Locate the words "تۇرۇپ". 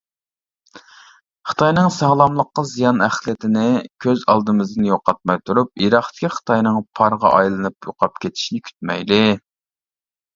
5.49-5.83